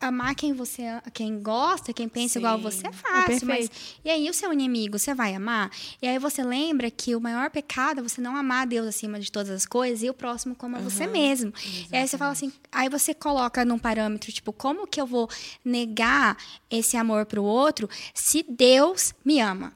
[0.00, 0.82] amar quem você,
[1.12, 2.38] quem gosta, quem pensa Sim.
[2.40, 3.70] igual você é fácil, é mas
[4.04, 5.70] e aí o seu inimigo, você vai amar?
[6.00, 9.30] E aí você lembra que o maior pecado é você não amar Deus acima de
[9.30, 10.82] todas as coisas e o próximo como uhum.
[10.82, 11.52] você mesmo.
[11.56, 11.88] Exatamente.
[11.92, 15.28] E aí você fala assim, aí você coloca num parâmetro, tipo, como que eu vou
[15.64, 16.36] negar
[16.70, 19.72] esse amor pro outro se Deus me ama?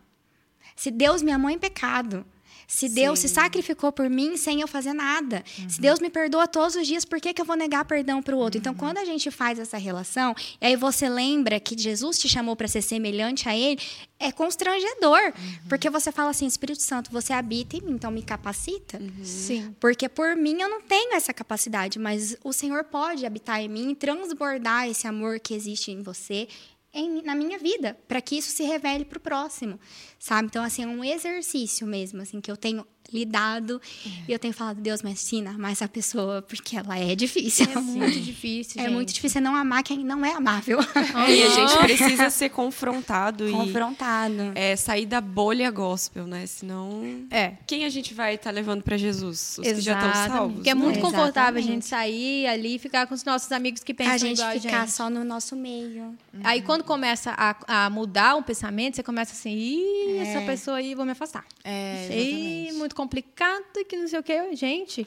[0.74, 2.24] Se Deus me amou em pecado,
[2.66, 3.28] se Deus Sim.
[3.28, 5.44] se sacrificou por mim sem eu fazer nada.
[5.58, 5.68] Uhum.
[5.68, 8.34] Se Deus me perdoa todos os dias, por que, que eu vou negar perdão para
[8.34, 8.58] o outro?
[8.58, 8.76] Então, uhum.
[8.76, 12.56] Então, quando a gente faz essa relação, e aí você lembra que Jesus te chamou
[12.56, 13.80] para ser semelhante a Ele,
[14.18, 15.20] é constrangedor.
[15.26, 15.68] Uhum.
[15.68, 18.98] Porque você fala assim, Espírito Santo, você habita em mim, então me capacita.
[18.98, 19.24] Uhum.
[19.24, 19.74] Sim.
[19.78, 23.90] Porque por mim eu não tenho essa capacidade, mas o Senhor pode habitar em mim
[23.90, 26.48] e transbordar esse amor que existe em você
[26.96, 29.78] em, na minha vida, para que isso se revele para o próximo,
[30.18, 30.48] sabe?
[30.48, 33.80] Então, assim, é um exercício mesmo, assim, que eu tenho lidado.
[34.06, 34.10] É.
[34.28, 37.66] E eu tenho falado, Deus me ensina mais essa pessoa, porque ela é difícil.
[37.70, 38.80] É muito difícil.
[38.80, 38.94] É gente.
[38.94, 40.78] muito difícil não amar quem não é amável.
[41.26, 43.50] É, e a gente precisa ser confrontado.
[43.50, 44.52] Confrontado.
[44.54, 46.46] E, é, sair da bolha gospel, né?
[46.46, 47.26] Senão.
[47.30, 47.54] É.
[47.66, 49.58] Quem a gente vai estar tá levando para Jesus?
[49.58, 49.74] Os Exato.
[49.76, 50.54] que já estão salvos.
[50.56, 53.94] Porque é muito confortável a gente sair ali e ficar com os nossos amigos que
[53.94, 54.62] pensam a gente igual a gente.
[54.62, 56.04] ficar só no nosso meio.
[56.04, 56.40] Uhum.
[56.44, 60.22] Aí quando começa a, a mudar um pensamento, você começa assim, ih, é.
[60.22, 61.44] essa pessoa aí, vou me afastar.
[61.64, 62.70] É, exatamente.
[62.70, 64.56] Ih, muito complicado que não sei o que.
[64.56, 65.06] Gente,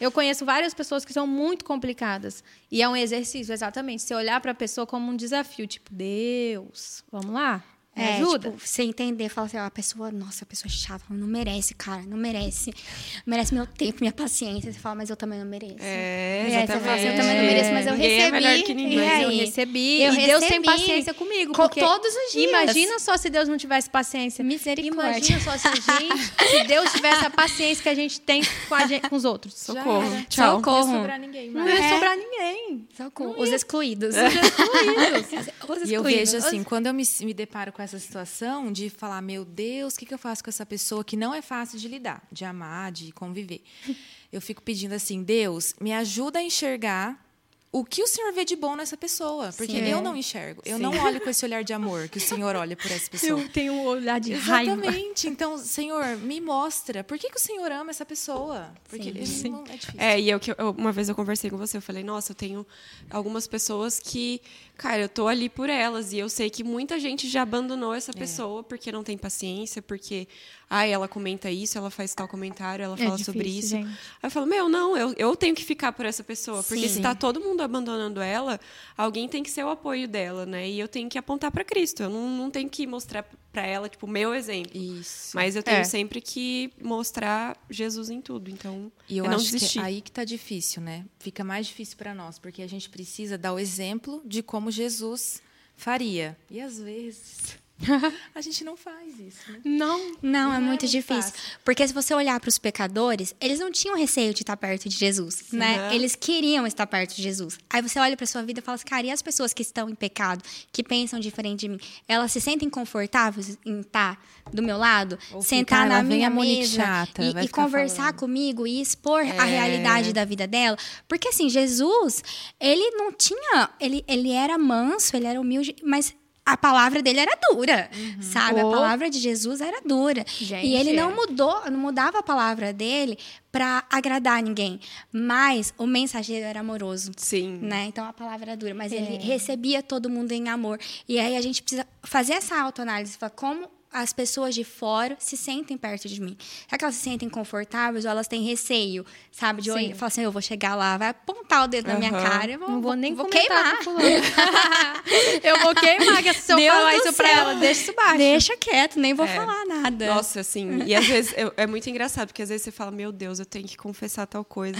[0.00, 2.44] eu conheço várias pessoas que são muito complicadas.
[2.70, 4.02] E é um exercício, exatamente.
[4.02, 5.66] Você olhar para a pessoa como um desafio.
[5.66, 7.64] Tipo, Deus, vamos lá?
[8.00, 8.50] É, ajuda?
[8.50, 11.74] Tipo, você entender, falar assim, ó, a pessoa, nossa, a pessoa é chata, não merece,
[11.74, 12.70] cara, não merece.
[12.70, 14.72] Não merece meu tempo, minha paciência.
[14.72, 15.76] Você fala, mas eu também não mereço.
[15.80, 16.70] É, exatamente.
[16.70, 18.26] É, você fala assim, eu também não mereço, mas eu ninguém recebi.
[18.26, 18.98] É melhor que ninguém.
[18.98, 20.02] Mas eu recebi.
[20.02, 21.52] Eu e Deus tem paciência comigo.
[21.52, 22.50] Porque todos os dias.
[22.50, 24.44] Imagina só se Deus não tivesse paciência.
[24.44, 25.18] Misericórdia.
[25.18, 28.74] Imagina só se a gente, se Deus tivesse a paciência que a gente tem com,
[28.74, 29.54] a gente, com os outros.
[29.54, 30.24] Socorro.
[30.28, 30.56] Tchau.
[30.56, 30.86] Socorro.
[30.86, 31.50] Não ia sobrar ninguém.
[31.50, 31.64] Mas.
[31.64, 31.88] Não ia é.
[31.88, 32.88] sobrar ninguém.
[32.96, 33.42] Socorro.
[33.42, 34.14] Os excluídos.
[34.14, 35.48] Os excluídos.
[35.68, 35.90] Os excluídos.
[35.90, 39.44] E eu vejo assim, quando eu me, me deparo com essa situação, de falar, meu
[39.44, 42.26] Deus, o que, que eu faço com essa pessoa que não é fácil de lidar,
[42.32, 43.62] de amar, de conviver.
[44.30, 47.27] Eu fico pedindo assim, Deus, me ajuda a enxergar
[47.70, 49.52] o que o Senhor vê de bom nessa pessoa.
[49.56, 49.86] Porque Sim.
[49.86, 50.62] eu não enxergo.
[50.64, 50.82] Eu Sim.
[50.82, 53.40] não olho com esse olhar de amor que o Senhor olha por essa pessoa.
[53.40, 54.68] Eu tenho um olhar de Exatamente.
[54.68, 54.86] raiva.
[54.86, 55.28] Exatamente.
[55.28, 57.04] Então, Senhor, me mostra.
[57.04, 58.72] Por que, que o Senhor ama essa pessoa?
[58.88, 59.50] Porque Sim.
[59.50, 60.00] Não, é difícil.
[60.00, 60.40] É, e eu,
[60.76, 62.66] uma vez eu conversei com você, eu falei, nossa, eu tenho
[63.10, 64.40] algumas pessoas que,
[64.76, 66.12] cara, eu tô ali por elas.
[66.12, 68.14] E eu sei que muita gente já abandonou essa é.
[68.14, 68.62] pessoa é.
[68.62, 70.26] porque não tem paciência, porque
[70.70, 73.68] ah, ela comenta isso, ela faz tal comentário, ela é fala difícil, sobre isso.
[73.68, 73.88] Gente.
[73.88, 76.62] Aí eu falo, meu, não, eu, eu tenho que ficar por essa pessoa.
[76.62, 76.88] Porque Sim.
[76.88, 78.60] se está todo mundo abandonando ela,
[78.96, 80.68] alguém tem que ser o apoio dela, né?
[80.68, 82.02] E eu tenho que apontar para Cristo.
[82.02, 84.76] Eu não, não tenho que mostrar para ela, tipo, meu exemplo.
[84.76, 85.34] Isso.
[85.34, 85.84] Mas eu tenho é.
[85.84, 88.50] sempre que mostrar Jesus em tudo.
[88.50, 89.78] Então, e eu, eu não acho desistir.
[89.78, 91.06] que é aí que tá difícil, né?
[91.18, 95.40] Fica mais difícil para nós, porque a gente precisa dar o exemplo de como Jesus
[95.74, 96.36] faria.
[96.50, 97.56] E às vezes
[98.34, 99.50] a gente não faz isso.
[99.50, 99.60] Né?
[99.64, 99.98] Não.
[100.20, 101.32] Não, não é, muito difícil.
[101.32, 101.58] Fácil.
[101.64, 104.96] Porque se você olhar para os pecadores, eles não tinham receio de estar perto de
[104.96, 105.94] Jesus, né?
[105.94, 107.58] Eles queriam estar perto de Jesus.
[107.70, 109.88] Aí você olha para sua vida e fala assim, cara, e as pessoas que estão
[109.88, 114.20] em pecado, que pensam diferente de mim, elas se sentem confortáveis em estar
[114.52, 118.16] do meu lado, Ou sentar na minha mesa chata, e, e conversar falando.
[118.16, 119.38] comigo e expor é.
[119.38, 120.76] a realidade da vida dela?
[121.06, 122.22] Porque assim, Jesus,
[122.58, 126.14] ele não tinha, ele, ele era manso, ele era humilde, mas
[126.48, 128.22] a palavra dele era dura, uhum.
[128.22, 128.62] sabe?
[128.62, 128.68] Oh.
[128.68, 130.24] A palavra de Jesus era dura.
[130.26, 133.18] Gente, e ele não mudou, não mudava a palavra dele
[133.52, 134.80] para agradar ninguém,
[135.12, 137.12] mas o mensageiro era amoroso.
[137.16, 137.58] Sim.
[137.60, 137.84] Né?
[137.86, 138.96] Então a palavra era dura, mas é.
[138.96, 140.78] ele recebia todo mundo em amor.
[141.06, 143.68] E aí a gente precisa fazer essa autoanálise, como
[144.00, 146.36] as pessoas de fora se sentem perto de mim?
[146.66, 149.62] Será que elas se sentem confortáveis ou elas têm receio, sabe?
[149.62, 151.94] De olhar, falar assim, eu vou chegar lá, vai apontar o dedo uhum.
[151.94, 153.78] na minha cara, eu vou, não vou nem vou queimar.
[155.42, 158.18] eu vou queimar, que se eu Deus falar isso pra ela, deixa isso baixo.
[158.18, 159.34] Deixa quieto, nem vou é.
[159.34, 160.06] falar nada.
[160.06, 163.38] Nossa, assim, e às vezes é muito engraçado, porque às vezes você fala, meu Deus,
[163.38, 164.78] eu tenho que confessar tal coisa.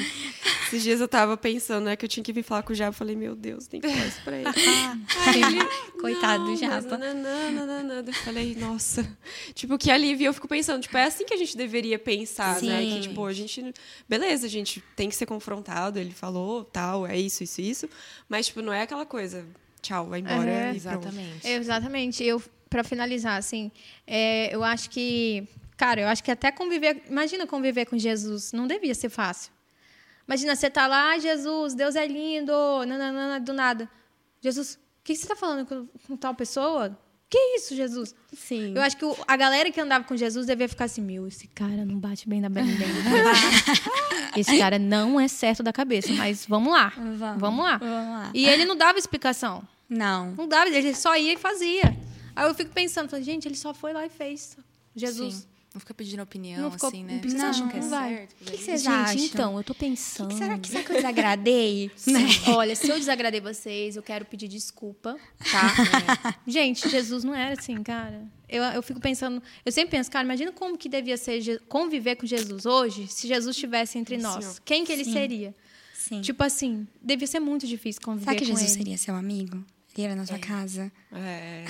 [0.69, 2.95] Esses dias eu tava pensando, né, que eu tinha que vir falar com o Jabo,
[2.95, 4.49] falei, meu Deus, tem que falar isso pra ele.
[5.27, 6.99] Aí ele Coitado do Japa.
[8.07, 9.17] Eu falei, nossa.
[9.55, 10.27] Tipo, que alívio.
[10.27, 12.69] Eu fico pensando, tipo, é assim que a gente deveria pensar, Sim.
[12.69, 12.83] né?
[12.83, 13.73] Que, tipo, a gente.
[14.07, 15.99] Beleza, a gente tem que ser confrontado.
[15.99, 17.89] Ele falou, tal, é isso, isso, isso.
[18.29, 19.47] Mas, tipo, não é aquela coisa.
[19.81, 20.51] Tchau, vai embora.
[20.51, 21.47] É, exatamente.
[21.49, 22.25] exatamente.
[22.25, 23.73] Eu, para finalizar, assim,
[24.07, 25.49] é, eu acho que.
[25.79, 27.03] Cara, eu acho que até conviver.
[27.09, 28.53] Imagina conviver com Jesus.
[28.53, 29.58] Não devia ser fácil.
[30.29, 32.53] Imagina, você tá lá, ah, Jesus, Deus é lindo,
[32.87, 33.89] nananana, do nada.
[34.43, 36.97] Jesus, que você está falando com, com, tal pessoa?
[37.31, 38.15] Que isso, Jesus?
[38.35, 38.75] Sim.
[38.75, 41.47] Eu acho que o, a galera que andava com Jesus devia ficar assim: meu, esse
[41.47, 42.65] cara não bate bem na bem.
[44.37, 46.93] esse cara não é certo da cabeça, mas vamos lá.
[46.95, 47.79] Vamos, vamos, lá.
[47.79, 48.31] vamos lá.
[48.35, 49.67] E ele não dava explicação.
[49.89, 50.33] Não.
[50.33, 51.97] Não dava, ele só ia e fazia.
[52.37, 54.57] Aí eu fico pensando, gente, ele só foi lá e fez.
[54.95, 55.35] Jesus.
[55.35, 55.58] Sim.
[55.79, 57.21] Não fica pedindo opinião, não ficou, assim, né?
[57.23, 58.17] Vocês não, acham que é vai.
[58.17, 58.33] certo?
[58.33, 59.25] O que, que vocês Gente, acham?
[59.25, 60.29] então, eu tô pensando.
[60.29, 61.91] Que que será, que, será que eu desagradei?
[62.05, 62.21] né?
[62.49, 66.35] Olha, se eu desagradei vocês, eu quero pedir desculpa, tá?
[66.35, 66.35] É.
[66.51, 68.27] Gente, Jesus não era assim, cara.
[68.49, 72.27] Eu, eu fico pensando, eu sempre penso, cara, imagina como que devia ser conviver com
[72.27, 74.61] Jesus hoje, se Jesus estivesse entre nós.
[74.65, 75.13] Quem que ele Sim.
[75.13, 75.55] seria?
[75.95, 76.23] Sim.
[76.23, 78.79] Tipo assim, devia ser muito difícil conviver Será que Jesus ele.
[78.79, 79.65] seria seu amigo?
[79.97, 80.39] Ele na sua é.
[80.39, 80.93] casa?
[81.13, 81.65] É.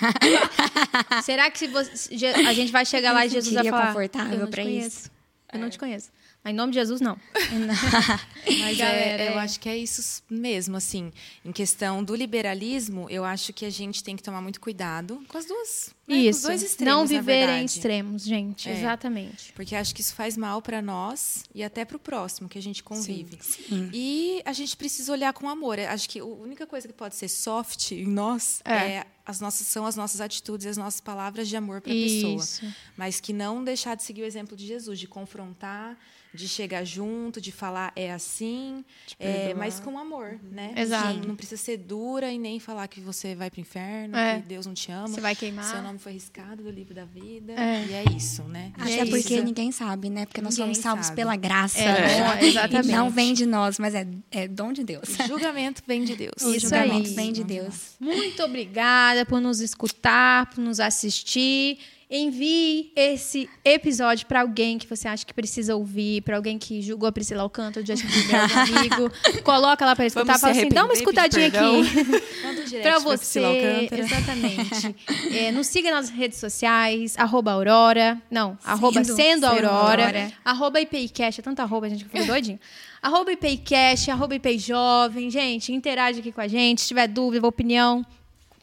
[1.22, 2.14] Será que se você,
[2.46, 3.86] a gente vai chegar lá e Jesus vai falar...
[3.88, 5.10] confortável para isso?
[5.52, 6.10] Eu não te conheço.
[6.42, 7.18] Mas em nome de Jesus, não.
[8.60, 11.12] Mas Galera, é, eu acho que é isso mesmo, assim.
[11.44, 15.36] Em questão do liberalismo, eu acho que a gente tem que tomar muito cuidado com
[15.36, 15.94] as duas.
[16.14, 16.42] Né, isso.
[16.42, 18.68] Dois extremos, não viver em extremos, gente.
[18.68, 19.52] É, exatamente.
[19.52, 22.62] Porque acho que isso faz mal para nós e até para o próximo que a
[22.62, 23.38] gente convive.
[23.40, 23.90] Sim, sim.
[23.92, 25.78] E a gente precisa olhar com amor.
[25.78, 29.66] Acho que a única coisa que pode ser soft em nós é, é as nossas
[29.66, 33.62] são as nossas atitudes, as nossas palavras de amor para a pessoa, mas que não
[33.62, 35.96] deixar de seguir o exemplo de Jesus, de confrontar,
[36.34, 38.84] de chegar junto, de falar é assim,
[39.18, 40.74] é, mas com amor, né?
[40.76, 41.18] Exato.
[41.18, 44.40] Não, não, precisa ser dura e nem falar que você vai para o inferno, é.
[44.40, 45.08] que Deus não te ama.
[45.08, 45.64] Você vai queimar.
[45.64, 47.52] Seu nome foi riscado do livro da vida.
[47.52, 47.84] É.
[47.86, 48.72] E é isso, né?
[48.78, 49.44] Até é porque isso.
[49.44, 50.26] ninguém sabe, né?
[50.26, 51.16] Porque nós ninguém somos salvos sabe.
[51.16, 51.78] pela graça.
[51.78, 52.88] É, exatamente.
[52.88, 55.08] E não vem de nós, mas é, é dom de Deus.
[55.20, 56.30] O julgamento vem de Deus.
[56.42, 57.14] O isso julgamento aí.
[57.14, 57.94] vem de Deus.
[58.00, 61.78] Muito obrigada por nos escutar, por nos assistir.
[62.12, 67.08] Envie esse episódio para alguém que você acha que precisa ouvir, para alguém que julgou
[67.08, 69.42] a Priscila Alcântara, o Justin Bieber, amigo.
[69.44, 72.82] Coloca lá para escutar, fala assim, dá uma escutadinha aqui.
[72.82, 73.88] para você.
[73.92, 74.96] Exatamente.
[75.32, 78.20] É, nos siga nas redes sociais, arroba Aurora.
[78.28, 80.06] Não, sendo, arroba sendo, sendo Aurora.
[80.06, 80.32] Aurora.
[80.44, 82.58] Arroba IPICast, é tanta arroba, a gente ficou doidinho.
[83.00, 85.30] arroba IPICast, arroba IPI Jovem.
[85.30, 86.80] Gente, interage aqui com a gente.
[86.80, 88.04] Se tiver dúvida, opinião,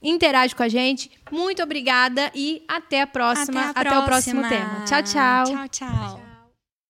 [0.10, 1.12] interage com a gente.
[1.32, 3.70] Muito obrigada e até a próxima.
[3.70, 3.91] Até, a próxima.
[3.91, 4.86] até o próximo tema.
[4.86, 5.46] Tchau, tchau.
[5.46, 6.27] Tchau, tchau.